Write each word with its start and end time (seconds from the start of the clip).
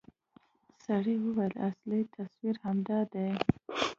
سړي 0.85 1.15
وويل 1.23 1.53
اصلي 1.69 2.01
تصوير 2.15 2.55
همدا 2.65 2.99
دى. 3.13 3.29